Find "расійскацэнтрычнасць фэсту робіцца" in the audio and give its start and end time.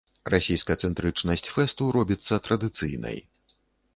0.33-2.39